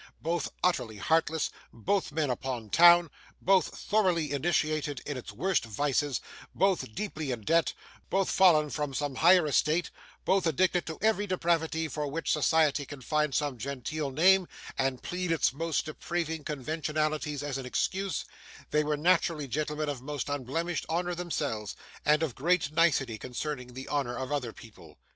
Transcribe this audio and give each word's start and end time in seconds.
Both 0.23 0.49
utterly 0.63 0.97
heartless, 0.97 1.51
both 1.71 2.11
men 2.11 2.31
upon 2.31 2.71
town, 2.71 3.11
both 3.39 3.67
thoroughly 3.67 4.31
initiated 4.31 4.99
in 5.05 5.15
its 5.15 5.31
worst 5.31 5.63
vices, 5.65 6.21
both 6.55 6.95
deeply 6.95 7.29
in 7.29 7.41
debt, 7.41 7.73
both 8.09 8.31
fallen 8.31 8.71
from 8.71 8.95
some 8.95 9.13
higher 9.13 9.45
estate, 9.45 9.91
both 10.25 10.47
addicted 10.47 10.87
to 10.87 10.97
every 11.03 11.27
depravity 11.27 11.87
for 11.87 12.07
which 12.07 12.31
society 12.31 12.83
can 12.83 13.01
find 13.01 13.35
some 13.35 13.59
genteel 13.59 14.09
name 14.09 14.47
and 14.75 15.03
plead 15.03 15.31
its 15.31 15.53
most 15.53 15.85
depraving 15.85 16.45
conventionalities 16.45 17.43
as 17.43 17.59
an 17.59 17.67
excuse, 17.67 18.25
they 18.71 18.83
were 18.83 18.97
naturally 18.97 19.47
gentlemen 19.47 19.87
of 19.87 20.01
most 20.01 20.29
unblemished 20.29 20.87
honour 20.89 21.13
themselves, 21.13 21.75
and 22.03 22.23
of 22.23 22.33
great 22.33 22.71
nicety 22.71 23.19
concerning 23.19 23.73
the 23.75 23.87
honour 23.87 24.17
of 24.17 24.31
other 24.31 24.51
people. 24.51 24.97